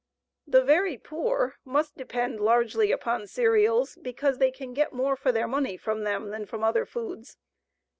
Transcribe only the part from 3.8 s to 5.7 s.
because they can get more for their